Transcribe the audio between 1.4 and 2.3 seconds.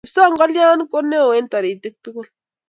toritik tugul.